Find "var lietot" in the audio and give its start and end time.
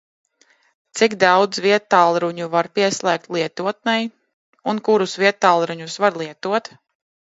6.07-6.79